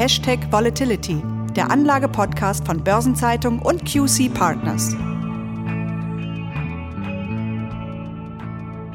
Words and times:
Hashtag 0.00 0.50
Volatility, 0.50 1.22
der 1.54 1.70
Anlage-Podcast 1.70 2.64
von 2.64 2.82
Börsenzeitung 2.82 3.58
und 3.58 3.84
QC 3.84 4.32
Partners. 4.32 4.94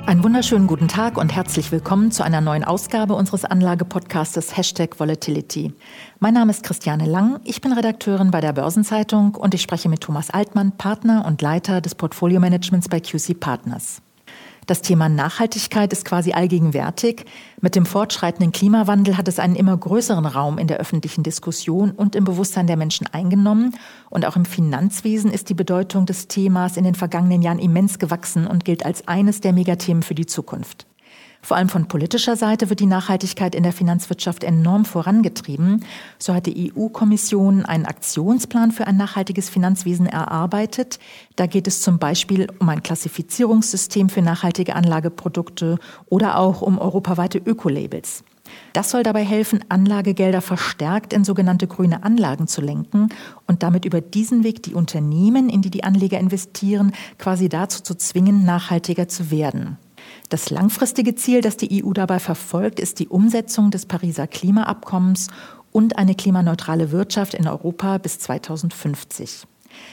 Einen 0.08 0.24
wunderschönen 0.24 0.66
guten 0.66 0.88
Tag 0.88 1.20
und 1.20 1.32
herzlich 1.36 1.72
willkommen 1.72 2.10
zu 2.10 2.24
einer 2.24 2.42
neuen 2.42 2.64
Ausgabe 2.64 3.14
unseres 3.14 3.46
Anlagepodcastes 3.46 4.58
Hashtag 4.58 5.00
Volatility. 5.00 5.76
Mein 6.20 6.34
Name 6.34 6.50
ist 6.50 6.64
Christiane 6.64 7.06
Lang, 7.06 7.40
ich 7.44 7.62
bin 7.62 7.74
Redakteurin 7.74 8.32
bei 8.32 8.42
der 8.42 8.54
Börsenzeitung 8.54 9.36
und 9.36 9.54
ich 9.54 9.62
spreche 9.62 9.90
mit 9.90 10.02
Thomas 10.02 10.32
Altmann, 10.32 10.72
Partner 10.72 11.24
und 11.28 11.40
Leiter 11.40 11.82
des 11.82 11.94
Portfolio-Managements 11.94 12.90
bei 12.90 13.00
QC 13.00 13.40
Partners. 13.40 14.02
Das 14.66 14.82
Thema 14.82 15.10
Nachhaltigkeit 15.10 15.94
ist 15.94 16.06
quasi 16.06 16.34
allgegenwärtig. 16.34 17.26
Mit 17.62 17.76
dem 17.76 17.86
fortschreitenden 17.86 18.52
Klimawandel 18.52 19.16
hat 19.16 19.28
es 19.28 19.38
einen 19.38 19.56
immer 19.56 19.78
größeren 19.78 20.26
Raum 20.26 20.58
in 20.58 20.68
der 20.68 20.78
öffentlichen 20.78 21.22
Diskussion 21.22 21.92
und 21.92 22.16
im 22.16 22.24
Bewusstsein 22.24 22.66
der 22.66 22.78
Menschen 22.78 23.06
eingenommen. 23.12 23.76
Und 24.10 24.26
auch 24.26 24.36
im 24.36 24.46
Finanzwesen 24.46 25.30
ist 25.30 25.50
die 25.50 25.54
Bedeutung 25.54 26.08
des 26.08 26.28
Themas 26.28 26.78
in 26.78 26.84
den 26.84 26.96
vergangenen 26.96 27.44
Jahren 27.44 27.60
immens 27.60 28.00
gewachsen 28.00 28.48
und 28.48 28.66
gilt 28.66 28.86
als 28.86 29.08
eines 29.08 29.40
der 29.40 29.54
Megathemen 29.54 30.02
für 30.02 30.16
die 30.16 30.26
Zukunft. 30.26 30.88
Vor 31.46 31.58
allem 31.58 31.70
von 31.70 31.88
politischer 31.88 32.36
Seite 32.36 32.72
wird 32.72 32.80
die 32.80 32.88
Nachhaltigkeit 32.88 33.54
in 33.54 33.62
der 33.62 33.72
Finanzwirtschaft 33.72 34.44
enorm 34.44 34.84
vorangetrieben. 34.84 35.86
So 36.18 36.34
hat 36.34 36.48
die 36.48 36.74
EU-Kommission 36.76 37.66
einen 37.66 37.86
Aktionsplan 37.86 38.72
für 38.72 38.88
ein 38.88 38.98
nachhaltiges 38.98 39.52
Finanzwesen 39.52 40.08
erarbeitet. 40.08 40.98
Da 41.36 41.46
geht 41.46 41.68
es 41.68 41.82
zum 41.82 42.00
Beispiel 42.00 42.48
um 42.58 42.68
ein 42.70 42.82
Klassifizierungssystem 42.82 44.10
für 44.10 44.24
nachhaltige 44.24 44.76
Anlageprodukte 44.76 45.78
oder 46.08 46.40
auch 46.40 46.64
um 46.64 46.80
europaweite 46.80 47.38
Ökolabels. 47.38 48.24
Das 48.74 48.90
soll 48.90 49.04
dabei 49.04 49.24
helfen, 49.24 49.64
Anlagegelder 49.70 50.42
verstärkt 50.42 51.14
in 51.14 51.24
sogenannte 51.24 51.68
grüne 51.68 52.04
Anlagen 52.04 52.48
zu 52.48 52.62
lenken 52.62 53.10
und 53.46 53.62
damit 53.62 53.86
über 53.86 54.02
diesen 54.02 54.44
Weg 54.44 54.64
die 54.64 54.74
Unternehmen, 54.74 55.50
in 55.50 55.62
die 55.62 55.70
die 55.70 55.84
Anleger 55.84 56.20
investieren, 56.20 56.92
quasi 57.20 57.50
dazu 57.50 57.84
zu 57.84 57.96
zwingen, 57.96 58.46
nachhaltiger 58.46 59.08
zu 59.08 59.30
werden. 59.30 59.78
Das 60.30 60.50
langfristige 60.50 61.16
Ziel, 61.16 61.42
das 61.42 61.58
die 61.58 61.84
EU 61.84 61.94
dabei 61.94 62.20
verfolgt, 62.20 62.80
ist 62.80 63.00
die 63.00 63.08
Umsetzung 63.08 63.72
des 63.72 63.86
Pariser 63.86 64.28
Klimaabkommens 64.28 65.28
und 65.72 65.98
eine 65.98 66.16
klimaneutrale 66.16 66.92
Wirtschaft 66.92 67.34
in 67.34 67.48
Europa 67.48 67.98
bis 67.98 68.20
2050. 68.20 69.46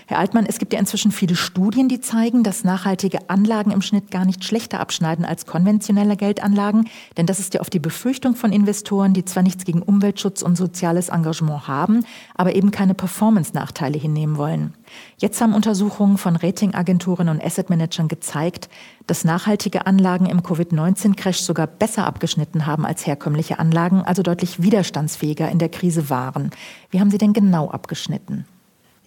Herr 0.07 0.19
Altmann, 0.19 0.47
es 0.47 0.59
gibt 0.59 0.73
ja 0.73 0.79
inzwischen 0.79 1.13
viele 1.13 1.37
Studien, 1.37 1.89
die 1.89 2.01
zeigen, 2.01 2.43
dass 2.43 2.65
nachhaltige 2.65 3.31
Anlagen 3.31 3.71
im 3.71 3.83
Schnitt 3.83 4.11
gar 4.11 4.25
nicht 4.25 4.45
schlechter 4.45 4.81
abschneiden 4.81 5.25
als 5.25 5.47
konventionelle 5.47 6.17
Geldanlagen. 6.17 6.89
Denn 7.17 7.27
das 7.27 7.39
ist 7.39 7.55
ja 7.55 7.61
oft 7.61 7.73
die 7.73 7.79
Befürchtung 7.79 8.35
von 8.35 8.53
Investoren, 8.53 9.15
die 9.15 9.25
zwar 9.25 9.43
nichts 9.43 9.65
gegen 9.65 9.83
Umweltschutz 9.83 10.43
und 10.43 10.57
soziales 10.57 11.09
Engagement 11.09 11.69
haben, 11.69 12.05
aber 12.35 12.55
eben 12.55 12.71
keine 12.71 12.95
Performance-Nachteile 12.95 13.99
hinnehmen 13.99 14.37
wollen. 14.37 14.75
Jetzt 15.19 15.41
haben 15.41 15.55
Untersuchungen 15.55 16.19
von 16.19 16.37
Ratingagenturen 16.37 17.29
und 17.29 17.43
Assetmanagern 17.43 18.09
gezeigt, 18.09 18.69
dass 19.07 19.25
nachhaltige 19.25 19.87
Anlagen 19.87 20.27
im 20.27 20.43
Covid-19-Crash 20.43 21.41
sogar 21.41 21.67
besser 21.67 22.07
abgeschnitten 22.07 22.67
haben 22.67 22.85
als 22.85 23.07
herkömmliche 23.07 23.59
Anlagen, 23.59 24.03
also 24.03 24.23
deutlich 24.23 24.63
widerstandsfähiger 24.63 25.51
in 25.51 25.59
der 25.59 25.69
Krise 25.69 26.11
waren. 26.11 26.51
Wie 26.91 27.01
haben 27.01 27.11
sie 27.11 27.19
denn 27.19 27.33
genau 27.33 27.71
abgeschnitten? 27.71 28.47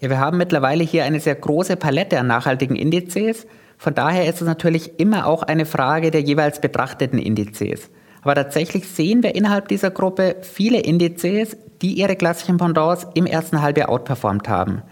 Ja, 0.06 0.12
wir 0.12 0.20
haben 0.20 0.38
mittlerweile 0.38 0.84
hier 0.84 1.04
eine 1.04 1.20
sehr 1.20 1.34
große 1.34 1.78
Palette 1.78 2.20
an 2.20 2.28
nachhaltigen 2.28 2.76
Indizes. 2.76 3.48
Von 3.80 3.96
daher 3.96 4.30
ist 4.30 4.40
es 4.40 4.46
natürlich 4.46 5.00
immer 5.00 5.26
auch 5.26 5.42
eine 5.42 5.66
Frage 5.66 6.12
der 6.12 6.22
jeweils 6.22 6.62
betrachteten 6.62 7.18
Indizes. 7.18 7.90
Aber 8.22 8.36
tatsächlich 8.36 8.88
sehen 8.88 9.24
wir 9.24 9.34
innerhalb 9.34 9.68
dieser 9.68 9.90
Gruppe 9.90 10.36
viele 10.44 10.80
Indizes, 10.82 11.58
die 11.82 11.94
ihre 11.94 12.16
klassischen 12.16 12.58
Pendants 12.58 13.08
im 13.16 13.26
ersten 13.26 13.64
Halbjahr 13.64 13.90
outperformt 13.90 14.48
haben. 14.48 14.84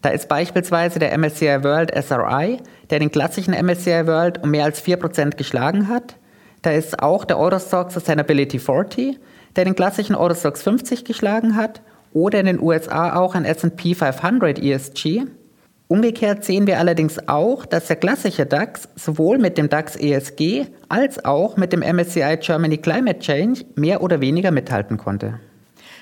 Da 0.00 0.08
ist 0.08 0.30
beispielsweise 0.30 0.98
der 0.98 1.18
MSCI 1.18 1.62
World 1.62 1.92
SRI, 1.94 2.56
der 2.88 2.98
den 2.98 3.10
klassischen 3.10 3.52
MSCI 3.52 4.06
World 4.06 4.42
um 4.42 4.52
mehr 4.52 4.64
als 4.64 4.82
4% 4.82 5.36
geschlagen 5.36 5.88
hat. 5.88 6.16
Da 6.62 6.70
ist 6.70 7.02
auch 7.02 7.26
der 7.26 7.38
Eurostox 7.38 7.92
Sustainability 7.92 8.58
40, 8.58 9.20
der 9.54 9.66
den 9.66 9.74
klassischen 9.74 10.14
Eurostox 10.14 10.62
50 10.62 11.04
geschlagen 11.04 11.56
hat 11.56 11.82
oder 12.12 12.40
in 12.40 12.46
den 12.46 12.60
USA 12.60 13.16
auch 13.16 13.34
ein 13.34 13.44
S&P 13.44 13.94
500 13.94 14.58
ESG. 14.58 15.22
Umgekehrt 15.88 16.44
sehen 16.44 16.66
wir 16.66 16.78
allerdings 16.78 17.28
auch, 17.28 17.66
dass 17.66 17.86
der 17.86 17.96
klassische 17.96 18.46
DAX 18.46 18.88
sowohl 18.96 19.38
mit 19.38 19.58
dem 19.58 19.68
DAX 19.68 19.96
ESG 19.96 20.66
als 20.88 21.24
auch 21.24 21.56
mit 21.56 21.72
dem 21.72 21.80
MSCI 21.80 22.38
Germany 22.40 22.78
Climate 22.78 23.18
Change 23.18 23.64
mehr 23.74 24.02
oder 24.02 24.20
weniger 24.20 24.50
mithalten 24.50 24.96
konnte. 24.96 25.38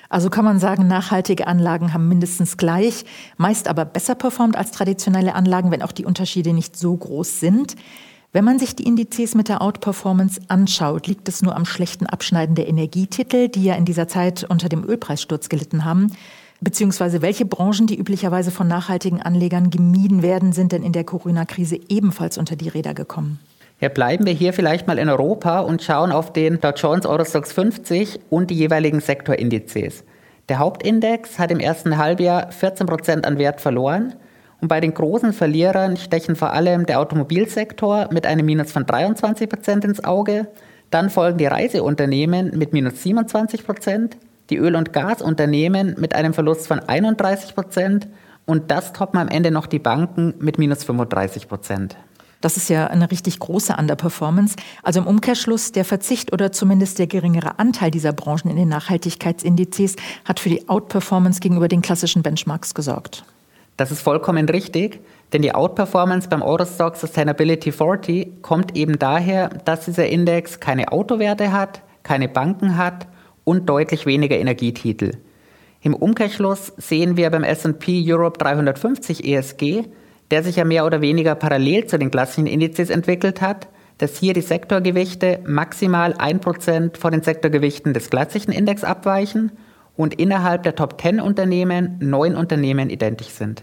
Also 0.09 0.29
kann 0.29 0.45
man 0.45 0.59
sagen, 0.59 0.89
nachhaltige 0.89 1.47
Anlagen 1.47 1.95
haben 1.95 2.09
mindestens 2.09 2.57
gleich, 2.57 3.05
meist 3.37 3.69
aber 3.69 3.85
besser 3.85 4.17
performt 4.17 4.57
als 4.57 4.73
traditionelle 4.73 5.35
Anlagen, 5.35 5.71
wenn 5.71 5.83
auch 5.83 5.93
die 5.93 6.05
Unterschiede 6.05 6.53
nicht 6.53 6.77
so 6.77 6.97
groß 6.97 7.39
sind. 7.39 7.77
Wenn 8.33 8.45
man 8.45 8.61
sich 8.61 8.77
die 8.77 8.85
Indizes 8.85 9.35
mit 9.35 9.49
der 9.49 9.61
Outperformance 9.61 10.41
anschaut, 10.47 11.09
liegt 11.09 11.29
es 11.29 11.43
nur 11.43 11.57
am 11.57 11.65
schlechten 11.65 12.07
Abschneiden 12.07 12.55
der 12.55 12.69
Energietitel, 12.69 13.49
die 13.49 13.65
ja 13.65 13.75
in 13.75 13.85
dieser 13.85 14.07
Zeit 14.07 14.47
unter 14.49 14.69
dem 14.69 14.85
Ölpreissturz 14.85 15.49
gelitten 15.49 15.85
haben. 15.85 16.13
Beziehungsweise 16.61 17.23
welche 17.23 17.45
Branchen, 17.45 17.89
die 17.89 17.99
üblicherweise 17.99 18.53
von 18.53 18.69
nachhaltigen 18.69 19.21
Anlegern 19.21 19.71
gemieden 19.71 20.23
werden, 20.23 20.53
sind 20.53 20.71
denn 20.71 20.85
in 20.85 20.93
der 20.93 21.03
Corona-Krise 21.03 21.81
ebenfalls 21.89 22.39
unter 22.39 22.55
die 22.55 22.69
Räder 22.69 22.95
gekommen? 22.95 23.41
Ja, 23.81 23.89
bleiben 23.89 24.27
wir 24.27 24.33
hier 24.33 24.53
vielleicht 24.53 24.87
mal 24.87 24.99
in 24.99 25.09
Europa 25.09 25.61
und 25.61 25.83
schauen 25.83 26.13
auf 26.13 26.33
den 26.33 26.61
Dow 26.61 26.71
Jones 26.71 27.07
Eurostox 27.07 27.53
50 27.53 28.21
und 28.31 28.51
die 28.51 28.55
jeweiligen 28.55 29.01
Sektorindizes. 29.01 30.05
Der 30.49 30.61
Hauptindex 30.61 31.41
hat 31.41 31.51
im 31.51 31.59
ersten 31.59 31.97
Halbjahr 31.97 32.53
14 32.53 32.87
Prozent 32.87 33.25
an 33.25 33.39
Wert 33.39 33.61
verloren 33.61 34.15
und 34.61 34.69
bei 34.69 34.81
den 34.81 34.95
großen 34.95 35.33
Verlierern 35.33 35.97
stechen 35.97 36.37
vor 36.37 36.53
allem 36.53 36.87
der 36.87 37.01
Automobilsektor 37.01 38.09
mit 38.13 38.27
einem 38.27 38.47
Minus 38.47 38.73
von 38.73 38.87
23 38.87 39.49
Prozent 39.49 39.85
ins 39.85 40.05
Auge. 40.05 40.49
Dann 40.91 41.11
folgen 41.11 41.39
die 41.39 41.47
Reiseunternehmen 41.47 42.57
mit 42.59 42.73
minus 42.73 43.03
27 43.03 43.65
Prozent, 43.65 44.17
die 44.51 44.57
Öl- 44.57 44.75
und 44.75 44.93
Gasunternehmen 44.93 45.95
mit 45.99 46.15
einem 46.15 46.35
Verlust 46.35 46.67
von 46.67 46.81
31 46.81 47.55
Prozent 47.55 48.09
und 48.45 48.71
das 48.71 48.93
toppen 48.93 49.21
am 49.21 49.29
Ende 49.29 49.53
noch 49.53 49.67
die 49.67 49.79
Banken 49.79 50.35
mit 50.41 50.59
minus 50.59 50.83
35 50.83 51.49
Prozent. 51.49 51.97
Das 52.41 52.57
ist 52.57 52.71
ja 52.71 52.87
eine 52.87 53.11
richtig 53.11 53.39
große 53.39 53.77
Underperformance. 53.79 54.57
Also 54.83 55.01
im 55.01 55.07
Umkehrschluss, 55.07 55.73
der 55.73 55.85
Verzicht 55.85 56.33
oder 56.33 56.53
zumindest 56.53 56.99
der 56.99 57.07
geringere 57.07 57.59
Anteil 57.59 57.91
dieser 57.91 58.13
Branchen 58.13 58.51
in 58.51 58.57
den 58.57 58.69
Nachhaltigkeitsindizes 58.69 59.97
hat 60.25 60.41
für 60.41 60.49
die 60.49 60.69
Outperformance 60.69 61.41
gegenüber 61.41 61.69
den 61.69 61.83
klassischen 61.83 62.23
Benchmarks 62.23 62.75
gesorgt. 62.75 63.25
Das 63.81 63.91
ist 63.91 64.03
vollkommen 64.03 64.47
richtig, 64.47 65.01
denn 65.33 65.41
die 65.41 65.55
Outperformance 65.55 66.29
beim 66.29 66.43
Eurostock 66.43 66.97
Sustainability 66.97 67.73
40 67.73 68.43
kommt 68.43 68.77
eben 68.77 68.99
daher, 68.99 69.49
dass 69.65 69.87
dieser 69.87 70.07
Index 70.07 70.61
keine 70.61 70.93
Autowerte 70.93 71.51
hat, 71.51 71.81
keine 72.03 72.29
Banken 72.29 72.77
hat 72.77 73.07
und 73.43 73.71
deutlich 73.71 74.05
weniger 74.05 74.37
Energietitel. 74.37 75.13
Im 75.81 75.95
Umkehrschluss 75.95 76.75
sehen 76.77 77.17
wir 77.17 77.31
beim 77.31 77.43
S&P 77.43 78.05
Europe 78.07 78.39
350 78.39 79.25
ESG, 79.25 79.85
der 80.31 80.43
sich 80.43 80.57
ja 80.57 80.67
mehr 80.67 80.85
oder 80.85 81.01
weniger 81.01 81.35
parallel 81.35 81.87
zu 81.87 81.99
den 81.99 82.11
klassischen 82.11 82.47
Indizes 82.47 82.91
entwickelt 82.91 83.41
hat, 83.41 83.69
dass 83.97 84.19
hier 84.19 84.35
die 84.35 84.43
Sektorgewichte 84.43 85.41
maximal 85.47 86.13
1% 86.13 86.99
von 86.99 87.13
den 87.13 87.23
Sektorgewichten 87.23 87.95
des 87.95 88.11
klassischen 88.11 88.53
Index 88.53 88.85
abweichen 88.85 89.53
und 90.01 90.15
innerhalb 90.15 90.63
der 90.63 90.75
Top 90.75 90.99
10 90.99 91.21
Unternehmen 91.21 91.99
neun 92.01 92.35
Unternehmen 92.35 92.89
identisch 92.89 93.29
sind. 93.29 93.63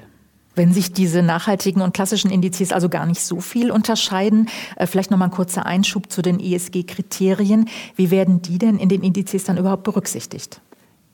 Wenn 0.53 0.71
sich 0.71 0.93
diese 0.93 1.23
nachhaltigen 1.23 1.81
und 1.81 1.95
klassischen 1.95 2.29
Indizes 2.29 2.71
also 2.71 2.89
gar 2.89 3.07
nicht 3.07 3.21
so 3.21 3.41
viel 3.41 3.71
unterscheiden, 3.71 4.47
äh, 4.75 4.85
vielleicht 4.85 5.09
noch 5.09 5.17
mal 5.17 5.25
ein 5.25 5.31
kurzer 5.31 5.65
Einschub 5.65 6.11
zu 6.11 6.21
den 6.21 6.39
ESG-Kriterien. 6.39 7.67
Wie 7.95 8.11
werden 8.11 8.43
die 8.43 8.59
denn 8.59 8.77
in 8.77 8.87
den 8.87 9.01
Indizes 9.01 9.45
dann 9.45 9.57
überhaupt 9.57 9.81
berücksichtigt? 9.81 10.61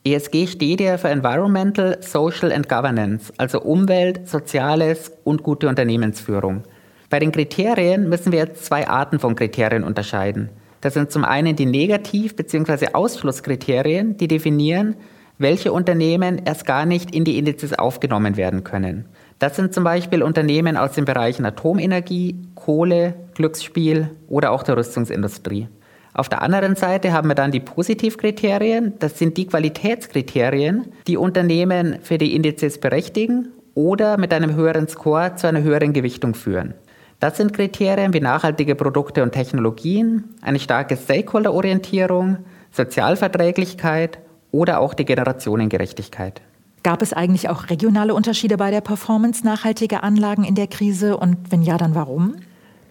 ESG 0.03 0.47
steht 0.47 0.81
ja 0.81 0.97
für 0.97 1.07
Environmental, 1.07 1.99
Social 2.01 2.51
and 2.51 2.67
Governance, 2.67 3.31
also 3.37 3.61
Umwelt, 3.61 4.27
Soziales 4.27 5.13
und 5.23 5.41
gute 5.41 5.69
Unternehmensführung. 5.69 6.63
Bei 7.09 7.19
den 7.19 7.31
Kriterien 7.31 8.09
müssen 8.09 8.33
wir 8.33 8.39
jetzt 8.39 8.65
zwei 8.65 8.89
Arten 8.89 9.19
von 9.19 9.35
Kriterien 9.35 9.85
unterscheiden. 9.85 10.49
Das 10.83 10.95
sind 10.95 11.13
zum 11.13 11.23
einen 11.23 11.55
die 11.55 11.65
Negativ- 11.65 12.35
bzw. 12.35 12.87
Ausschlusskriterien, 12.91 14.17
die 14.17 14.27
definieren, 14.27 14.97
welche 15.43 15.71
Unternehmen 15.71 16.41
erst 16.43 16.65
gar 16.65 16.87
nicht 16.87 17.13
in 17.13 17.23
die 17.23 17.37
Indizes 17.37 17.77
aufgenommen 17.77 18.37
werden 18.37 18.63
können. 18.63 19.05
Das 19.37 19.55
sind 19.55 19.73
zum 19.73 19.83
Beispiel 19.83 20.23
Unternehmen 20.23 20.77
aus 20.77 20.93
den 20.93 21.05
Bereichen 21.05 21.45
Atomenergie, 21.45 22.41
Kohle, 22.55 23.13
Glücksspiel 23.35 24.09
oder 24.27 24.51
auch 24.51 24.63
der 24.63 24.77
Rüstungsindustrie. 24.77 25.67
Auf 26.13 26.29
der 26.29 26.41
anderen 26.41 26.75
Seite 26.75 27.11
haben 27.11 27.27
wir 27.27 27.35
dann 27.35 27.51
die 27.51 27.59
Positivkriterien. 27.59 28.93
Das 28.99 29.19
sind 29.19 29.35
die 29.37 29.47
Qualitätskriterien, 29.47 30.91
die 31.07 31.17
Unternehmen 31.17 31.99
für 32.01 32.17
die 32.17 32.35
Indizes 32.35 32.79
berechtigen 32.79 33.49
oder 33.75 34.17
mit 34.17 34.33
einem 34.33 34.55
höheren 34.55 34.87
Score 34.87 35.35
zu 35.35 35.47
einer 35.47 35.63
höheren 35.63 35.93
Gewichtung 35.93 36.35
führen. 36.35 36.75
Das 37.19 37.37
sind 37.37 37.53
Kriterien 37.53 38.13
wie 38.13 38.19
nachhaltige 38.19 38.75
Produkte 38.75 39.23
und 39.23 39.31
Technologien, 39.31 40.35
eine 40.41 40.59
starke 40.59 40.97
Stakeholder-Orientierung, 40.97 42.37
Sozialverträglichkeit 42.71 44.19
oder 44.53 44.79
auch 44.79 44.93
die 44.93 45.03
Generationengerechtigkeit. 45.03 46.41
Gab 46.83 47.01
es 47.01 47.11
eigentlich 47.11 47.49
auch 47.49 47.69
regionale 47.69 48.13
Unterschiede 48.13 48.55
bei 48.55 48.71
der 48.71 48.81
Performance 48.81 49.45
nachhaltiger 49.45 50.03
Anlagen 50.03 50.45
in 50.45 50.55
der 50.55 50.67
Krise 50.67 51.17
und 51.17 51.51
wenn 51.51 51.63
ja, 51.63 51.77
dann 51.77 51.95
warum? 51.95 52.35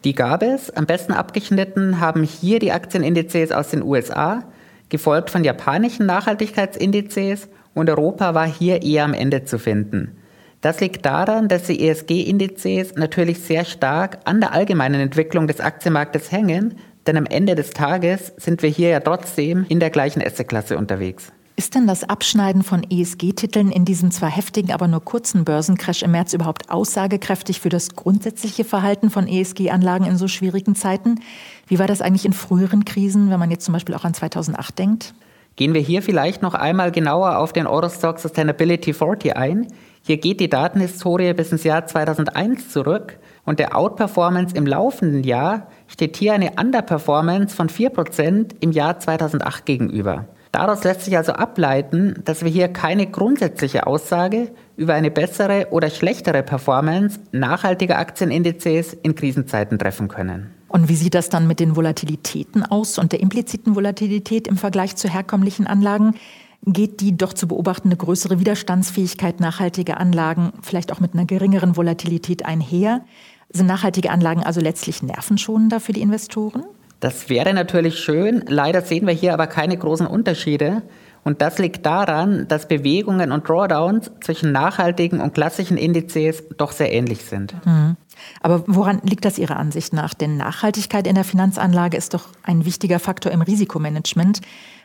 Die 0.05 0.15
gab 0.15 0.43
es. 0.43 0.71
Am 0.71 0.87
besten 0.87 1.13
abgeschnitten 1.13 2.01
haben 2.01 2.25
hier 2.25 2.59
die 2.59 2.73
Aktienindizes 2.73 3.53
aus 3.53 3.69
den 3.69 3.83
USA, 3.83 4.45
gefolgt 4.89 5.31
von 5.31 5.45
japanischen 5.45 6.07
Nachhaltigkeitsindizes 6.07 7.49
und 7.75 7.89
Europa 7.89 8.35
war 8.35 8.47
hier 8.47 8.83
eher 8.83 9.05
am 9.05 9.15
Ende 9.15 9.45
zu 9.45 9.59
finden. 9.59 10.17
Das 10.63 10.81
liegt 10.81 11.05
daran, 11.05 11.49
dass 11.49 11.65
die 11.65 11.87
ESG-Indizes 11.87 12.95
natürlich 12.97 13.41
sehr 13.41 13.65
stark 13.65 14.19
an 14.25 14.41
der 14.41 14.53
allgemeinen 14.53 15.01
Entwicklung 15.01 15.47
des 15.47 15.61
Aktienmarktes 15.61 16.33
hängen, 16.33 16.77
denn 17.07 17.17
am 17.17 17.27
Ende 17.27 17.55
des 17.55 17.71
Tages 17.71 18.33
sind 18.37 18.63
wir 18.63 18.71
hier 18.71 18.89
ja 18.89 19.01
trotzdem 19.01 19.67
in 19.69 19.81
der 19.81 19.91
gleichen 19.91 20.23
Assetklasse 20.23 20.79
unterwegs. 20.79 21.33
Ist 21.55 21.75
denn 21.75 21.87
das 21.87 22.05
Abschneiden 22.05 22.63
von 22.63 22.83
ESG-Titeln 22.83 23.71
in 23.71 23.85
diesem 23.85 24.11
zwar 24.11 24.31
heftigen, 24.31 24.73
aber 24.73 24.89
nur 24.89 25.05
kurzen 25.05 25.45
Börsencrash 25.45 26.03
im 26.03 26.13
März 26.13 26.33
überhaupt 26.33 26.71
aussagekräftig 26.71 27.61
für 27.61 27.69
das 27.69 27.95
grundsätzliche 27.95 28.65
Verhalten 28.65 29.11
von 29.11 29.29
ESG-Anlagen 29.29 30.07
in 30.07 30.17
so 30.17 30.29
schwierigen 30.29 30.75
Zeiten? 30.75 31.21
Wie 31.67 31.79
war 31.79 31.87
das 31.87 32.01
eigentlich 32.01 32.25
in 32.25 32.33
früheren 32.33 32.87
Krisen, 32.87 33.31
wenn 33.31 33.39
man 33.39 33.51
jetzt 33.51 33.67
zum 33.67 33.75
Beispiel 33.75 33.95
auch 33.95 34.05
an 34.05 34.15
2008 34.15 34.79
denkt? 34.79 35.15
Gehen 35.57 35.75
wir 35.75 35.83
hier 35.83 36.03
vielleicht 36.03 36.41
noch 36.41 36.55
einmal 36.55 36.91
genauer 36.91 37.37
auf 37.37 37.53
den 37.53 37.67
Eurostock 37.67 38.19
Sustainability 38.19 38.95
40 38.95 39.37
ein. 39.37 39.67
Hier 40.03 40.17
geht 40.17 40.41
die 40.41 40.49
Datenhistorie 40.49 41.35
bis 41.35 41.53
ins 41.53 41.65
Jahr 41.65 41.87
2001 41.87 42.71
zurück 42.71 43.19
und 43.45 43.59
der 43.59 43.77
Outperformance 43.77 44.57
im 44.57 44.67
laufenden 44.67 45.23
Jahr 45.23 45.69
steht 45.87 46.17
hier 46.17 46.33
eine 46.33 46.53
Underperformance 46.59 47.55
von 47.55 47.69
4% 47.69 48.55
im 48.61 48.73
Jahr 48.73 48.99
2008 48.99 49.67
gegenüber. 49.67 50.27
Daraus 50.53 50.85
lässt 50.85 51.01
sich 51.01 51.17
also 51.17 51.33
ableiten, 51.33 52.21
dass 52.27 52.45
wir 52.45 52.51
hier 52.51 52.69
keine 52.69 53.07
grundsätzliche 53.07 53.87
Aussage 53.87 54.53
über 54.77 54.93
eine 54.93 55.11
bessere 55.11 55.69
oder 55.71 55.89
schlechtere 55.89 56.43
Performance 56.43 57.19
nachhaltiger 57.33 57.99
Aktienindizes 57.99 58.93
in 58.93 59.15
Krisenzeiten 59.15 59.79
treffen 59.79 60.09
können. 60.09 60.51
Und 60.69 60.91
wie 60.91 60.95
sieht 60.95 61.15
das 61.15 61.31
dann 61.31 61.47
mit 61.47 61.59
den 61.59 61.75
Volatilitäten 61.75 62.65
aus 62.65 62.99
und 62.99 63.13
der 63.13 63.21
impliziten 63.21 63.75
Volatilität 63.75 64.47
im 64.47 64.59
Vergleich 64.59 64.95
zu 64.97 65.09
herkömmlichen 65.09 65.67
Anlagen? 65.67 66.17
Geht 66.67 67.01
die 67.01 67.17
doch 67.17 67.33
zu 67.33 67.49
beobachtende 67.49 67.97
größere 67.97 68.39
Widerstandsfähigkeit 68.39 69.41
nachhaltiger 69.41 69.99
Anlagen 69.99 70.53
vielleicht 70.61 70.93
auch 70.93 71.01
mit 71.01 71.15
einer 71.15 71.25
geringeren 71.25 71.79
Volatilität 71.79 72.45
einher? 72.45 73.05
Sind 73.51 73.67
nachhaltige 73.67 74.11
Anlagen 74.11 74.43
also 74.43 74.61
letztlich 74.61 75.03
nervenschonender 75.03 75.81
für 75.81 75.93
die 75.93 76.03
Investoren? 76.03 76.65
Das 77.03 77.29
wäre 77.29 77.53
natürlich 77.53 77.99
schön. 77.99 78.45
Leider 78.47 78.81
sehen 78.81 79.09
wir 79.09 79.13
hier 79.13 79.35
aber 79.35 79.49
keine 79.49 79.77
großen 79.77 80.07
Unterschiede. 80.07 80.83
Und 81.25 81.43
das 81.43 81.59
liegt 81.59 81.85
daran, 81.85 82.47
dass 82.47 82.69
Bewegungen 82.69 83.33
und 83.33 83.49
Drawdowns 83.49 84.13
zwischen 84.21 84.53
nachhaltigen 84.53 85.21
und 85.21 85.35
klassischen 85.35 85.77
Indizes 85.77 86.45
doch 86.59 86.71
sehr 86.71 86.93
ähnlich 86.93 87.25
sind. 87.25 87.55
Mhm. 87.67 87.97
Aber 88.41 88.63
woran 88.69 89.01
liegt 89.03 89.25
das 89.25 89.39
Ihrer 89.39 89.57
Ansicht 89.57 89.93
nach? 89.93 90.15
Denn 90.15 90.37
Nachhaltigkeit 90.37 91.09
in 91.09 91.17
der 91.17 91.25
Finanzanlage 91.25 91.97
ist 91.97 92.15
doch 92.15 92.29
ein 92.45 92.65
wichtiger 92.65 93.01
Faktor 93.01 93.33
im 93.33 93.43
Risikomanagement, 93.43 94.41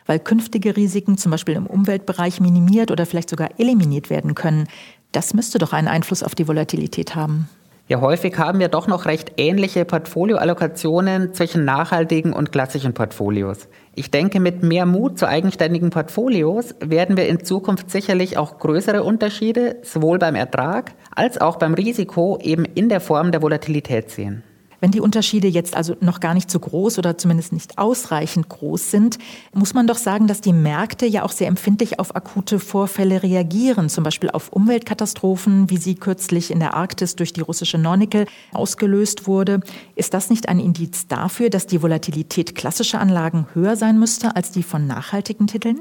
weil 0.06 0.18
künftige 0.18 0.76
Risiken 0.76 1.18
zum 1.18 1.30
Beispiel 1.30 1.54
im 1.54 1.68
Umweltbereich 1.68 2.40
minimiert 2.40 2.90
oder 2.90 3.06
vielleicht 3.06 3.30
sogar 3.30 3.50
eliminiert 3.58 4.10
werden 4.10 4.34
können. 4.34 4.66
Das 5.12 5.34
müsste 5.34 5.58
doch 5.58 5.72
einen 5.72 5.86
Einfluss 5.86 6.24
auf 6.24 6.34
die 6.34 6.48
Volatilität 6.48 7.14
haben. 7.14 7.48
Ja, 7.88 8.02
häufig 8.02 8.36
haben 8.36 8.58
wir 8.58 8.68
doch 8.68 8.86
noch 8.86 9.06
recht 9.06 9.32
ähnliche 9.38 9.86
Portfolioallokationen 9.86 11.32
zwischen 11.32 11.64
nachhaltigen 11.64 12.34
und 12.34 12.52
klassischen 12.52 12.92
Portfolios. 12.92 13.66
Ich 13.94 14.10
denke, 14.10 14.40
mit 14.40 14.62
mehr 14.62 14.84
Mut 14.84 15.18
zu 15.18 15.26
eigenständigen 15.26 15.88
Portfolios 15.88 16.74
werden 16.80 17.16
wir 17.16 17.26
in 17.26 17.42
Zukunft 17.42 17.90
sicherlich 17.90 18.36
auch 18.36 18.58
größere 18.58 19.02
Unterschiede 19.02 19.76
sowohl 19.80 20.18
beim 20.18 20.34
Ertrag 20.34 20.92
als 21.14 21.40
auch 21.40 21.56
beim 21.56 21.72
Risiko 21.72 22.38
eben 22.42 22.66
in 22.66 22.90
der 22.90 23.00
Form 23.00 23.32
der 23.32 23.40
Volatilität 23.40 24.10
sehen. 24.10 24.44
Wenn 24.80 24.92
die 24.92 25.00
Unterschiede 25.00 25.48
jetzt 25.48 25.76
also 25.76 25.96
noch 26.00 26.20
gar 26.20 26.34
nicht 26.34 26.50
so 26.50 26.60
groß 26.60 26.98
oder 26.98 27.18
zumindest 27.18 27.52
nicht 27.52 27.78
ausreichend 27.78 28.48
groß 28.48 28.90
sind, 28.92 29.18
muss 29.52 29.74
man 29.74 29.88
doch 29.88 29.96
sagen, 29.96 30.28
dass 30.28 30.40
die 30.40 30.52
Märkte 30.52 31.04
ja 31.04 31.24
auch 31.24 31.32
sehr 31.32 31.48
empfindlich 31.48 31.98
auf 31.98 32.14
akute 32.14 32.60
Vorfälle 32.60 33.22
reagieren, 33.24 33.88
zum 33.88 34.04
Beispiel 34.04 34.30
auf 34.30 34.50
Umweltkatastrophen, 34.50 35.68
wie 35.68 35.78
sie 35.78 35.96
kürzlich 35.96 36.52
in 36.52 36.60
der 36.60 36.74
Arktis 36.74 37.16
durch 37.16 37.32
die 37.32 37.40
russische 37.40 37.78
Nornickel 37.78 38.26
ausgelöst 38.52 39.26
wurde. 39.26 39.60
Ist 39.96 40.14
das 40.14 40.30
nicht 40.30 40.48
ein 40.48 40.60
Indiz 40.60 41.08
dafür, 41.08 41.50
dass 41.50 41.66
die 41.66 41.82
Volatilität 41.82 42.54
klassischer 42.54 43.00
Anlagen 43.00 43.46
höher 43.54 43.74
sein 43.74 43.98
müsste 43.98 44.36
als 44.36 44.52
die 44.52 44.62
von 44.62 44.86
nachhaltigen 44.86 45.48
Titeln? 45.48 45.80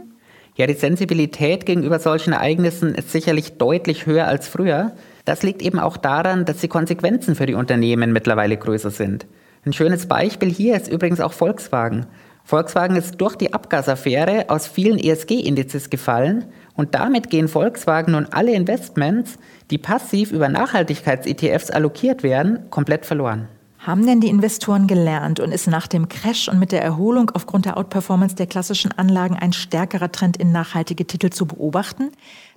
Ja, 0.56 0.66
die 0.66 0.74
Sensibilität 0.74 1.68
gegenüber 1.68 2.00
solchen 2.00 2.34
Ereignissen 2.34 2.96
ist 2.96 3.12
sicherlich 3.12 3.58
deutlich 3.60 4.08
höher 4.08 4.26
als 4.26 4.48
früher. 4.48 4.94
Das 5.28 5.44
liegt 5.44 5.62
eben 5.62 5.78
auch 5.78 5.98
daran, 5.98 6.46
dass 6.46 6.60
die 6.60 6.70
Konsequenzen 6.70 7.36
für 7.36 7.46
die 7.46 7.54
Unternehmen 7.54 8.14
mittlerweile 8.14 8.56
größer 8.56 8.92
sind. 8.92 9.28
Ein 9.66 9.74
schönes 9.74 10.06
Beispiel 10.06 10.50
hier 10.50 10.78
ist 10.78 10.88
übrigens 10.88 11.20
auch 11.20 11.34
Volkswagen. 11.34 12.06
Volkswagen 12.46 12.96
ist 12.96 13.20
durch 13.20 13.36
die 13.36 13.54
Abgasaffäre 13.54 14.46
aus 14.48 14.68
vielen 14.68 14.98
ESG-Indizes 14.98 15.90
gefallen 15.90 16.46
und 16.76 16.96
damit 16.96 17.30
gehen 17.30 17.50
Volkswagen 17.50 18.14
nun 18.14 18.28
alle 18.32 18.54
Investments, 18.54 19.38
die 19.70 19.78
passiv 19.78 20.32
über 20.32 20.48
Nachhaltigkeits-ETFs 20.48 21.72
allokiert 21.72 22.24
werden, 22.24 22.70
komplett 22.70 23.06
verloren. 23.06 23.50
Haben 23.88 24.06
denn 24.06 24.20
die 24.20 24.28
Investoren 24.28 24.86
gelernt 24.86 25.40
und 25.40 25.54
ist 25.54 25.66
nach 25.66 25.88
dem 25.88 26.10
Crash 26.10 26.50
und 26.50 26.60
mit 26.60 26.74
der 26.74 26.84
Erholung 26.84 27.32
aufgrund 27.34 27.64
der 27.64 27.78
Outperformance 27.78 28.36
der 28.36 28.46
klassischen 28.46 28.92
Anlagen 28.92 29.38
ein 29.38 29.54
stärkerer 29.54 30.12
Trend 30.12 30.36
in 30.36 30.52
nachhaltige 30.52 31.08
Titel 31.08 31.30
zu 31.30 31.46
beobachten? 31.46 32.12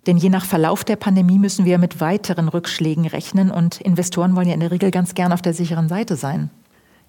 Denn 0.09 0.17
je 0.17 0.29
nach 0.29 0.45
Verlauf 0.45 0.83
der 0.83 0.97
Pandemie 0.97 1.39
müssen 1.39 1.65
wir 1.65 1.79
mit 1.79 2.01
weiteren 2.01 2.49
Rückschlägen 2.49 3.07
rechnen 3.07 3.53
und 3.53 3.81
Investoren 3.81 4.35
wollen 4.35 4.49
ja 4.49 4.55
in 4.55 4.61
der 4.61 4.73
Regel 4.73 4.91
ganz 4.91 5.15
gern 5.15 5.33
auf 5.33 5.41
der 5.41 5.55
sicheren 5.55 5.89
Seite 5.89 6.17
sein. 6.17 6.51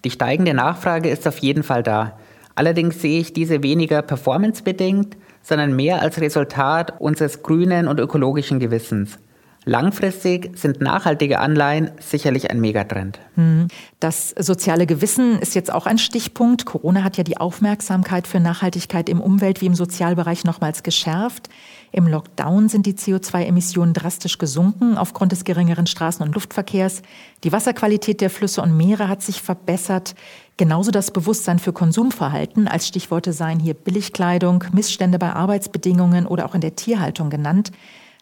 Die 0.03 0.11
steigende 0.11 0.53
Nachfrage 0.53 1.09
ist 1.09 1.27
auf 1.27 1.39
jeden 1.39 1.63
Fall 1.63 1.81
da. 1.81 2.15
Allerdings 2.53 3.01
sehe 3.01 3.21
ich 3.21 3.33
diese 3.33 3.63
weniger 3.63 4.03
performancebedingt, 4.03 5.17
sondern 5.41 5.75
mehr 5.75 5.99
als 5.99 6.21
Resultat 6.21 7.01
unseres 7.01 7.41
grünen 7.41 7.87
und 7.87 7.99
ökologischen 7.99 8.59
Gewissens. 8.59 9.17
Langfristig 9.63 10.57
sind 10.57 10.81
nachhaltige 10.81 11.39
Anleihen 11.39 11.91
sicherlich 11.99 12.49
ein 12.49 12.59
Megatrend. 12.59 13.19
Hm. 13.35 13.67
Das 13.99 14.33
soziale 14.39 14.87
Gewissen 14.87 15.37
ist 15.37 15.53
jetzt 15.53 15.71
auch 15.71 15.85
ein 15.85 15.99
Stichpunkt. 15.99 16.65
Corona 16.65 17.03
hat 17.03 17.17
ja 17.17 17.23
die 17.23 17.37
Aufmerksamkeit 17.37 18.25
für 18.25 18.39
Nachhaltigkeit 18.39 19.07
im 19.07 19.21
Umwelt- 19.21 19.61
wie 19.61 19.67
im 19.67 19.75
Sozialbereich 19.75 20.45
nochmals 20.45 20.81
geschärft. 20.81 21.49
Im 21.91 22.07
Lockdown 22.07 22.69
sind 22.69 22.87
die 22.87 22.95
CO2-Emissionen 22.95 23.93
drastisch 23.93 24.39
gesunken 24.39 24.97
aufgrund 24.97 25.31
des 25.31 25.43
geringeren 25.43 25.85
Straßen- 25.85 26.23
und 26.23 26.33
Luftverkehrs. 26.33 27.03
Die 27.43 27.51
Wasserqualität 27.51 28.19
der 28.19 28.31
Flüsse 28.31 28.63
und 28.63 28.75
Meere 28.75 29.09
hat 29.09 29.21
sich 29.21 29.43
verbessert. 29.43 30.15
Genauso 30.57 30.89
das 30.89 31.11
Bewusstsein 31.11 31.59
für 31.59 31.71
Konsumverhalten. 31.73 32.67
Als 32.67 32.87
Stichworte 32.87 33.31
seien 33.31 33.59
hier 33.59 33.75
Billigkleidung, 33.75 34.63
Missstände 34.73 35.19
bei 35.19 35.33
Arbeitsbedingungen 35.33 36.25
oder 36.25 36.45
auch 36.45 36.55
in 36.55 36.61
der 36.61 36.75
Tierhaltung 36.75 37.29
genannt. 37.29 37.71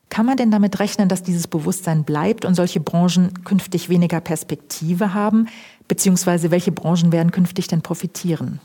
Kann 0.10 0.26
man 0.26 0.38
denn 0.38 0.52
damit 0.52 0.80
rechnen, 0.80 1.08
dass 1.08 1.24
dieses 1.24 1.48
Bewusstsein 1.48 2.04
bleibt 2.04 2.44
und 2.44 2.56
solche 2.56 2.80
Branchen 2.80 3.44
künftig 3.44 3.90
weniger 3.90 4.20
Perspektive 4.22 5.14
haben? 5.14 5.48
Beziehungsweise 5.88 6.52
welche 6.52 6.72
Branchen 6.72 7.12
werden 7.12 7.32
künftig 7.32 7.68
denn 7.68 7.82
profitieren? 7.82 8.60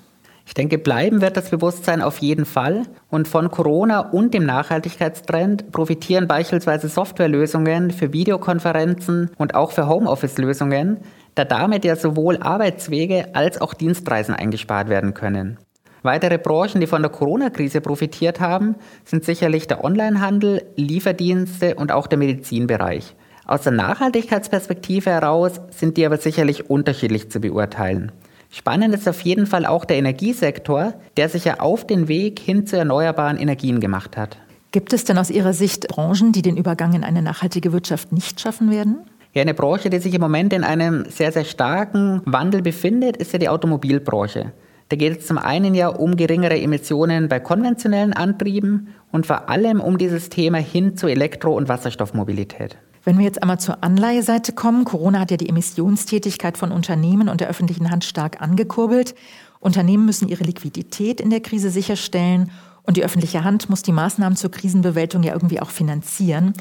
Ich 0.46 0.54
denke, 0.54 0.78
bleiben 0.78 1.20
wird 1.20 1.36
das 1.36 1.50
Bewusstsein 1.50 2.02
auf 2.02 2.18
jeden 2.18 2.44
Fall. 2.44 2.82
Und 3.10 3.28
von 3.28 3.50
Corona 3.50 4.00
und 4.00 4.34
dem 4.34 4.44
Nachhaltigkeitstrend 4.44 5.72
profitieren 5.72 6.28
beispielsweise 6.28 6.88
Softwarelösungen 6.88 7.90
für 7.90 8.12
Videokonferenzen 8.12 9.30
und 9.38 9.54
auch 9.54 9.72
für 9.72 9.88
Homeoffice-Lösungen, 9.88 10.98
da 11.34 11.44
damit 11.44 11.84
ja 11.84 11.96
sowohl 11.96 12.38
Arbeitswege 12.38 13.34
als 13.34 13.60
auch 13.60 13.74
Dienstreisen 13.74 14.34
eingespart 14.34 14.88
werden 14.88 15.14
können. 15.14 15.58
Weitere 16.04 16.37
Branchen, 16.37 16.82
die 16.82 16.87
von 16.87 17.00
der 17.00 17.11
Corona-Krise 17.11 17.80
profitiert 17.80 18.38
haben, 18.38 18.75
sind 19.06 19.25
sicherlich 19.25 19.68
der 19.68 19.82
Onlinehandel, 19.82 20.62
Lieferdienste 20.76 21.76
und 21.76 21.92
auch 21.92 22.06
der 22.06 22.18
Medizinbereich. 22.18 23.16
Aus 23.46 23.62
der 23.62 23.73
Nachhaltigkeitsperspektive 23.73 25.08
heraus 25.08 25.62
sind 25.70 25.96
die 25.96 26.04
aber 26.04 26.18
sicherlich 26.18 26.68
unterschiedlich 26.68 27.30
zu 27.30 27.40
beurteilen. 27.40 28.12
Spannend 28.50 28.94
ist 28.94 29.08
auf 29.08 29.23
jeden 29.23 29.46
Fall 29.46 29.64
auch 29.64 29.87
der 29.87 29.96
Energiesektor, 29.96 30.92
der 31.16 31.30
sich 31.30 31.46
ja 31.46 31.61
auf 31.61 31.87
den 31.87 32.06
Weg 32.06 32.38
hin 32.38 32.66
zu 32.66 32.76
erneuerbaren 32.76 33.38
Energien 33.38 33.80
gemacht 33.80 34.18
hat. 34.18 34.37
Gibt 34.73 34.92
es 34.92 35.04
denn 35.04 35.16
aus 35.16 35.30
Ihrer 35.30 35.54
Sicht 35.54 35.88
Branchen, 35.88 36.32
die 36.32 36.42
den 36.42 36.58
Übergang 36.58 36.92
in 36.92 37.02
eine 37.02 37.23
nachhaltige 37.23 37.73
Wirtschaft 37.73 38.12
nicht 38.12 38.42
schaffen 38.42 38.70
werden? 38.70 38.99
Ja, 39.32 39.40
eine 39.40 39.54
Branche, 39.54 39.88
die 39.88 40.00
sich 40.00 40.12
im 40.12 40.20
Moment 40.20 40.52
in 40.52 40.64
einem 40.64 41.06
sehr, 41.08 41.32
sehr 41.32 41.44
starken 41.44 42.20
Wandel 42.26 42.61
befindet, 42.61 43.16
ist 43.16 43.32
ja 43.32 43.38
die 43.38 43.49
Automobilbranche. 43.49 44.52
Da 44.94 44.98
geht 44.98 45.18
es 45.18 45.26
zum 45.26 45.38
einen 45.38 45.74
ja 45.74 45.88
um 45.88 46.16
geringere 46.16 46.56
Emissionen 46.56 47.28
bei 47.28 47.40
konventionellen 47.40 48.12
Antrieben 48.12 48.94
und 49.10 49.26
vor 49.26 49.48
allem 49.48 49.80
um 49.80 49.98
dieses 49.98 50.28
Thema 50.28 50.58
hin 50.58 50.96
zu 50.96 51.08
Elektro- 51.08 51.56
und 51.56 51.68
Wasserstoffmobilität. 51.68 52.78
Wenn 53.02 53.18
wir 53.18 53.24
jetzt 53.24 53.42
einmal 53.42 53.58
zur 53.58 53.82
Anleiheseite 53.82 54.52
kommen, 54.52 54.84
Corona 54.84 55.18
hat 55.18 55.32
ja 55.32 55.36
die 55.36 55.48
Emissionstätigkeit 55.48 56.56
von 56.56 56.70
Unternehmen 56.70 57.28
und 57.28 57.40
der 57.40 57.48
öffentlichen 57.48 57.90
Hand 57.90 58.04
stark 58.04 58.40
angekurbelt. 58.40 59.16
Unternehmen 59.58 60.06
müssen 60.06 60.28
ihre 60.28 60.44
Liquidität 60.44 61.20
in 61.20 61.30
der 61.30 61.40
Krise 61.40 61.70
sicherstellen 61.70 62.52
Und 62.84 62.96
die 62.96 63.02
öffentliche 63.02 63.42
Hand 63.42 63.68
muss 63.68 63.82
die 63.82 63.90
Maßnahmen 63.90 64.36
zur 64.36 64.52
Krisenbewältigung 64.52 65.24
ja 65.24 65.32
irgendwie 65.32 65.60
auch 65.60 65.70
finanzieren. 65.70 66.52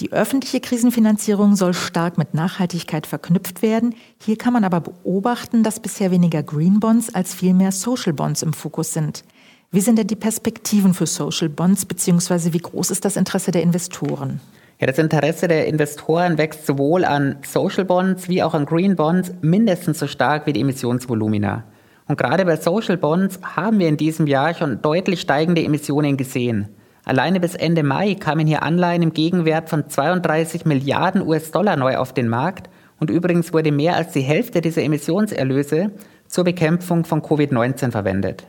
Die 0.00 0.12
öffentliche 0.12 0.60
Krisenfinanzierung 0.60 1.54
soll 1.54 1.72
stark 1.72 2.18
mit 2.18 2.34
Nachhaltigkeit 2.34 3.06
verknüpft 3.06 3.62
werden. 3.62 3.94
Hier 4.20 4.36
kann 4.36 4.52
man 4.52 4.64
aber 4.64 4.80
beobachten, 4.80 5.62
dass 5.62 5.78
bisher 5.78 6.10
weniger 6.10 6.42
Green 6.42 6.80
Bonds 6.80 7.14
als 7.14 7.32
vielmehr 7.32 7.70
Social 7.70 8.12
Bonds 8.12 8.42
im 8.42 8.52
Fokus 8.52 8.92
sind. 8.92 9.22
Wie 9.70 9.80
sind 9.80 9.96
denn 9.96 10.08
die 10.08 10.16
Perspektiven 10.16 10.94
für 10.94 11.06
Social 11.06 11.48
Bonds, 11.48 11.84
beziehungsweise 11.84 12.52
wie 12.52 12.58
groß 12.58 12.90
ist 12.90 13.04
das 13.04 13.16
Interesse 13.16 13.52
der 13.52 13.62
Investoren? 13.62 14.40
Ja, 14.80 14.88
das 14.88 14.98
Interesse 14.98 15.46
der 15.46 15.68
Investoren 15.68 16.38
wächst 16.38 16.66
sowohl 16.66 17.04
an 17.04 17.36
Social 17.46 17.84
Bonds 17.84 18.28
wie 18.28 18.42
auch 18.42 18.54
an 18.54 18.66
Green 18.66 18.96
Bonds 18.96 19.32
mindestens 19.42 20.00
so 20.00 20.08
stark 20.08 20.46
wie 20.46 20.52
die 20.52 20.60
Emissionsvolumina. 20.60 21.62
Und 22.08 22.18
gerade 22.18 22.44
bei 22.44 22.56
Social 22.56 22.96
Bonds 22.96 23.38
haben 23.42 23.78
wir 23.78 23.88
in 23.88 23.96
diesem 23.96 24.26
Jahr 24.26 24.54
schon 24.54 24.82
deutlich 24.82 25.20
steigende 25.20 25.62
Emissionen 25.62 26.16
gesehen. 26.16 26.68
Alleine 27.04 27.38
bis 27.38 27.54
Ende 27.54 27.82
Mai 27.82 28.14
kamen 28.14 28.46
hier 28.46 28.62
Anleihen 28.62 29.02
im 29.02 29.12
Gegenwert 29.12 29.68
von 29.68 29.88
32 29.88 30.64
Milliarden 30.64 31.26
US-Dollar 31.26 31.76
neu 31.76 31.98
auf 31.98 32.14
den 32.14 32.28
Markt 32.28 32.70
und 32.98 33.10
übrigens 33.10 33.52
wurde 33.52 33.72
mehr 33.72 33.96
als 33.96 34.12
die 34.12 34.22
Hälfte 34.22 34.62
dieser 34.62 34.82
Emissionserlöse 34.82 35.90
zur 36.28 36.44
Bekämpfung 36.44 37.04
von 37.04 37.20
Covid-19 37.20 37.90
verwendet. 37.90 38.46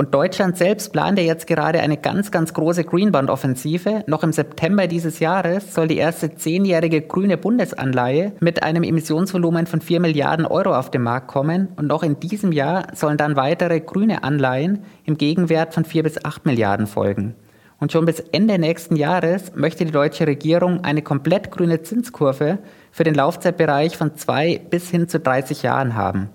Und 0.00 0.14
Deutschland 0.14 0.56
selbst 0.56 0.92
plant 0.92 1.18
ja 1.18 1.24
jetzt 1.24 1.48
gerade 1.48 1.80
eine 1.80 1.96
ganz, 1.96 2.30
ganz 2.30 2.54
große 2.54 2.84
Greenbond-Offensive. 2.84 4.04
Noch 4.06 4.22
im 4.22 4.32
September 4.32 4.86
dieses 4.86 5.18
Jahres 5.18 5.74
soll 5.74 5.88
die 5.88 5.96
erste 5.96 6.36
zehnjährige 6.36 7.02
grüne 7.02 7.36
Bundesanleihe 7.36 8.32
mit 8.38 8.62
einem 8.62 8.84
Emissionsvolumen 8.84 9.66
von 9.66 9.80
4 9.80 9.98
Milliarden 9.98 10.46
Euro 10.46 10.76
auf 10.76 10.92
den 10.92 11.02
Markt 11.02 11.26
kommen. 11.26 11.68
Und 11.74 11.88
noch 11.88 12.04
in 12.04 12.20
diesem 12.20 12.52
Jahr 12.52 12.86
sollen 12.94 13.16
dann 13.18 13.34
weitere 13.34 13.80
grüne 13.80 14.22
Anleihen 14.22 14.84
im 15.04 15.18
Gegenwert 15.18 15.74
von 15.74 15.84
4 15.84 16.04
bis 16.04 16.24
8 16.24 16.46
Milliarden 16.46 16.86
folgen. 16.86 17.34
Und 17.80 17.92
schon 17.92 18.06
bis 18.06 18.20
Ende 18.32 18.58
nächsten 18.58 18.96
Jahres 18.96 19.54
möchte 19.54 19.84
die 19.84 19.92
deutsche 19.92 20.26
Regierung 20.26 20.82
eine 20.82 21.02
komplett 21.02 21.50
grüne 21.50 21.82
Zinskurve 21.82 22.58
für 22.90 23.04
den 23.04 23.14
Laufzeitbereich 23.14 23.96
von 23.96 24.16
zwei 24.16 24.60
bis 24.70 24.90
hin 24.90 25.08
zu 25.08 25.20
30 25.20 25.62
Jahren 25.62 25.94
haben. 25.94 26.30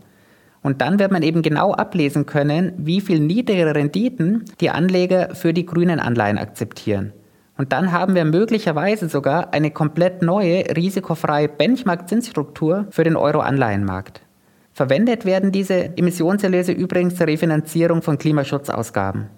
Und 0.62 0.80
dann 0.80 0.98
wird 0.98 1.12
man 1.12 1.24
eben 1.24 1.42
genau 1.42 1.74
ablesen 1.74 2.26
können, 2.26 2.72
wie 2.78 3.02
viel 3.02 3.20
niedrigere 3.20 3.76
Renditen 3.76 4.46
die 4.62 4.70
Anleger 4.70 5.36
für 5.36 5.54
die 5.54 5.66
grünen 5.66 6.00
Anleihen 6.00 6.38
akzeptieren. 6.38 7.12
Und 7.58 7.74
dann 7.74 7.92
haben 7.92 8.16
wir 8.16 8.24
möglicherweise 8.24 9.10
sogar 9.10 9.54
eine 9.54 9.72
komplett 9.72 10.22
neue, 10.22 10.64
risikofreie 10.76 11.50
Benchmark-Zinsstruktur 11.50 12.88
für 12.90 13.04
den 13.04 13.18
Euro-Anleihenmarkt. 13.18 14.22
Verwendet 14.72 15.26
werden 15.26 15.52
diese 15.52 15.96
Emissionserlöse 15.98 16.72
übrigens 16.72 17.16
zur 17.16 17.28
Refinanzierung 17.28 18.02
von 18.02 18.18
Klimaschutzausgaben. 18.18 19.30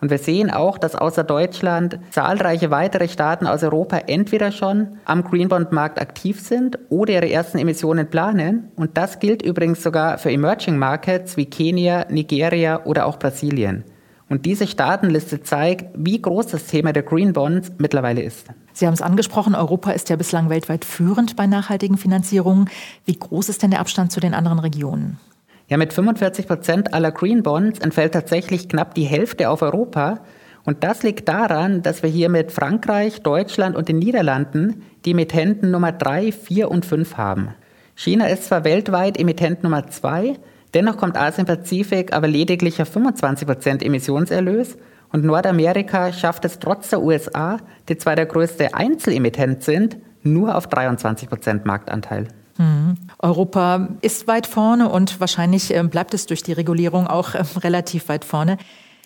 Und 0.00 0.10
wir 0.10 0.18
sehen 0.18 0.50
auch, 0.50 0.78
dass 0.78 0.94
außer 0.94 1.24
Deutschland 1.24 1.98
zahlreiche 2.10 2.70
weitere 2.70 3.08
Staaten 3.08 3.46
aus 3.46 3.64
Europa 3.64 3.98
entweder 4.06 4.52
schon 4.52 4.98
am 5.04 5.24
Greenbond-Markt 5.24 6.00
aktiv 6.00 6.40
sind 6.40 6.78
oder 6.88 7.14
ihre 7.14 7.30
ersten 7.30 7.58
Emissionen 7.58 8.08
planen. 8.08 8.70
Und 8.76 8.96
das 8.96 9.18
gilt 9.18 9.42
übrigens 9.42 9.82
sogar 9.82 10.18
für 10.18 10.30
Emerging 10.30 10.78
Markets 10.78 11.36
wie 11.36 11.46
Kenia, 11.46 12.06
Nigeria 12.10 12.84
oder 12.84 13.06
auch 13.06 13.18
Brasilien. 13.18 13.84
Und 14.28 14.44
diese 14.44 14.66
Staatenliste 14.66 15.42
zeigt, 15.42 15.86
wie 15.94 16.20
groß 16.20 16.48
das 16.48 16.66
Thema 16.66 16.92
der 16.92 17.02
Green 17.02 17.32
Bonds 17.32 17.72
mittlerweile 17.78 18.22
ist. 18.22 18.46
Sie 18.74 18.86
haben 18.86 18.94
es 18.94 19.02
angesprochen, 19.02 19.54
Europa 19.54 19.90
ist 19.90 20.10
ja 20.10 20.16
bislang 20.16 20.50
weltweit 20.50 20.84
führend 20.84 21.34
bei 21.34 21.46
nachhaltigen 21.46 21.96
Finanzierungen. 21.96 22.68
Wie 23.04 23.18
groß 23.18 23.48
ist 23.48 23.62
denn 23.62 23.70
der 23.70 23.80
Abstand 23.80 24.12
zu 24.12 24.20
den 24.20 24.34
anderen 24.34 24.58
Regionen? 24.58 25.18
Ja, 25.68 25.76
mit 25.76 25.92
45 25.92 26.46
Prozent 26.46 26.94
aller 26.94 27.12
Green 27.12 27.42
Bonds 27.42 27.78
entfällt 27.78 28.12
tatsächlich 28.12 28.70
knapp 28.70 28.94
die 28.94 29.04
Hälfte 29.04 29.50
auf 29.50 29.60
Europa. 29.60 30.20
Und 30.64 30.82
das 30.82 31.02
liegt 31.02 31.28
daran, 31.28 31.82
dass 31.82 32.02
wir 32.02 32.08
hier 32.08 32.30
mit 32.30 32.52
Frankreich, 32.52 33.20
Deutschland 33.20 33.76
und 33.76 33.86
den 33.88 33.98
Niederlanden 33.98 34.82
die 35.04 35.10
Emittenten 35.10 35.70
Nummer 35.70 35.92
3, 35.92 36.32
4 36.32 36.70
und 36.70 36.86
5 36.86 37.18
haben. 37.18 37.50
China 37.94 38.28
ist 38.28 38.44
zwar 38.44 38.64
weltweit 38.64 39.18
Emittent 39.18 39.62
Nummer 39.62 39.86
2, 39.86 40.36
dennoch 40.72 40.96
kommt 40.96 41.18
Asien-Pazifik 41.18 42.14
aber 42.14 42.28
lediglich 42.28 42.80
auf 42.80 42.88
25 42.88 43.46
Prozent 43.46 43.82
Emissionserlös 43.82 44.78
und 45.12 45.24
Nordamerika 45.24 46.12
schafft 46.12 46.46
es 46.46 46.60
trotz 46.60 46.90
der 46.90 47.02
USA, 47.02 47.58
die 47.88 47.98
zwar 47.98 48.16
der 48.16 48.26
größte 48.26 48.74
Einzelemittent 48.74 49.62
sind, 49.64 49.98
nur 50.22 50.56
auf 50.56 50.66
23 50.66 51.28
Prozent 51.28 51.66
Marktanteil. 51.66 52.28
Mhm. 52.58 52.96
Europa 53.18 53.88
ist 54.02 54.26
weit 54.26 54.46
vorne 54.46 54.88
und 54.88 55.20
wahrscheinlich 55.20 55.74
äh, 55.74 55.82
bleibt 55.84 56.12
es 56.12 56.26
durch 56.26 56.42
die 56.42 56.52
Regulierung 56.52 57.06
auch 57.06 57.34
äh, 57.34 57.44
relativ 57.58 58.08
weit 58.08 58.24
vorne. 58.24 58.58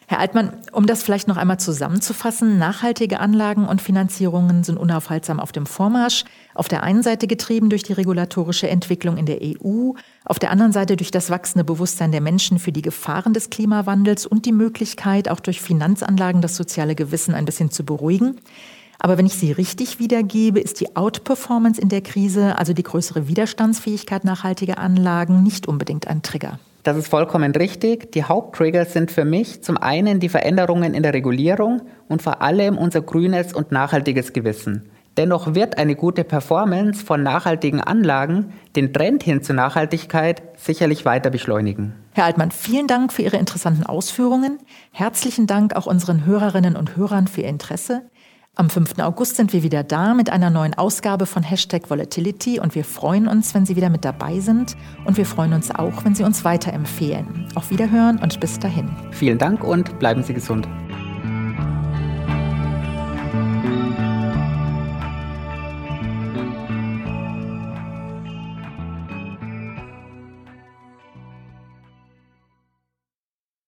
Herr 0.09 0.19
Altmann, 0.19 0.53
um 0.73 0.87
das 0.87 1.03
vielleicht 1.03 1.29
noch 1.29 1.37
einmal 1.37 1.59
zusammenzufassen, 1.59 2.59
nachhaltige 2.59 3.21
Anlagen 3.21 3.67
und 3.67 3.81
Finanzierungen 3.81 4.65
sind 4.65 4.77
unaufhaltsam 4.77 5.41
auf 5.41 5.53
dem 5.53 5.65
Vormarsch. 5.65 6.25
Auf 6.55 6.69
der 6.69 6.83
einen 6.83 7.03
Seite 7.03 7.27
getrieben 7.27 7.71
durch 7.71 7.83
die 7.83 7.95
regulatorische 7.95 8.69
Entwicklung 8.69 9.17
in 9.17 9.25
der 9.25 9.39
EU, 9.41 9.93
auf 10.27 10.39
der 10.39 10.51
anderen 10.51 10.73
Seite 10.73 10.97
durch 10.97 11.11
das 11.11 11.31
wachsende 11.31 11.65
Bewusstsein 11.65 12.13
der 12.13 12.21
Menschen 12.21 12.59
für 12.59 12.73
die 12.73 12.83
Gefahren 12.83 13.33
des 13.33 13.49
Klimawandels 13.49 14.27
und 14.27 14.45
die 14.45 14.53
Möglichkeit, 14.53 15.31
auch 15.31 15.41
durch 15.41 15.63
Finanzanlagen 15.63 16.43
das 16.43 16.57
soziale 16.57 16.95
Gewissen 16.95 17.35
ein 17.35 17.47
bisschen 17.47 17.71
zu 17.71 17.85
beruhigen. 17.85 18.37
Aber 19.05 19.19
wenn 19.19 19.27
ich 19.27 19.35
sie 19.35 19.51
richtig 19.51 19.99
wiedergebe, 19.99 20.61
ist 20.61 20.81
die 20.81 20.95
Outperformance 20.95 21.81
in 21.81 21.89
der 21.89 22.03
Krise, 22.03 22.57
also 22.57 22.73
die 22.73 22.85
größere 22.85 23.27
Widerstandsfähigkeit 23.27 24.23
nachhaltiger 24.23 24.79
Anlagen, 24.79 25.43
nicht 25.43 25.67
unbedingt 25.67 26.07
ein 26.07 26.23
Trigger. 26.23 26.61
Das 26.85 26.97
ist 26.97 27.09
vollkommen 27.09 27.51
richtig. 27.51 28.13
Die 28.13 28.23
Haupttrigger 28.23 28.85
sind 28.85 29.11
für 29.11 29.25
mich 29.25 29.65
zum 29.65 29.77
einen 29.77 30.21
die 30.21 30.29
Veränderungen 30.29 30.95
in 30.95 31.03
der 31.03 31.15
Regulierung 31.15 31.83
und 32.09 32.23
vor 32.23 32.43
allem 32.43 32.79
unser 32.79 33.01
grünes 33.01 33.53
und 33.53 33.73
nachhaltiges 33.73 34.33
Gewissen. 34.33 34.89
Dennoch 35.17 35.57
wird 35.57 35.79
eine 35.79 35.97
gute 35.97 36.23
Performance 36.23 37.05
von 37.05 37.25
nachhaltigen 37.25 37.81
Anlagen 37.81 38.53
den 38.77 38.93
Trend 38.93 39.25
hin 39.25 39.43
zur 39.43 39.57
Nachhaltigkeit 39.57 40.43
sicherlich 40.57 41.05
weiter 41.05 41.31
beschleunigen. 41.31 41.93
Herr 42.13 42.27
Altmann, 42.27 42.53
vielen 42.53 42.87
Dank 42.87 43.13
für 43.13 43.23
Ihre 43.23 43.39
interessanten 43.39 43.83
Ausführungen. 43.85 44.59
Herzlichen 44.93 45.49
Dank 45.49 45.75
auch 45.75 45.87
unseren 45.87 46.25
Hörerinnen 46.25 46.77
und 46.77 46.95
Hörern 46.95 47.27
für 47.27 47.41
Ihr 47.41 47.49
Interesse. 47.49 48.03
Am 48.55 48.69
5. 48.69 48.99
August 48.99 49.37
sind 49.37 49.55
wir 49.55 49.63
wieder 49.63 49.83
da 49.83 50.13
mit 50.13 50.29
einer 50.29 50.51
neuen 50.51 50.75
Ausgabe 50.75 51.25
von 51.25 51.43
Hashtag 51.43 51.89
Volatility 51.89 52.61
und 52.61 52.75
wir 52.75 52.85
freuen 52.85 53.27
uns, 53.27 53.55
wenn 53.55 53.65
Sie 53.65 53.77
wieder 53.77 53.89
mit 53.89 54.05
dabei 54.05 54.41
sind 54.41 54.77
und 55.07 55.17
wir 55.17 55.25
freuen 55.25 55.55
uns 55.55 55.75
auch, 55.75 56.05
wenn 56.05 56.15
Sie 56.15 56.23
uns 56.23 56.45
weiterempfehlen. 56.45 57.49
Auf 57.55 57.71
Wiederhören 57.71 58.19
und 58.19 58.41
bis 58.41 58.59
dahin. 58.59 58.95
Vielen 59.11 59.39
Dank 59.39 59.65
und 59.65 59.99
bleiben 59.99 60.23
Sie 60.23 60.35
gesund. 60.35 60.69